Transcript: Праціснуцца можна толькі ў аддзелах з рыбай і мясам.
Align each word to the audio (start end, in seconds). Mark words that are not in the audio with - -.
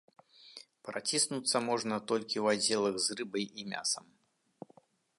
Праціснуцца 0.89 1.57
можна 1.69 1.95
толькі 2.13 2.37
ў 2.43 2.45
аддзелах 2.57 2.95
з 3.09 3.21
рыбай 3.21 3.45
і 3.59 3.71
мясам. 3.75 4.05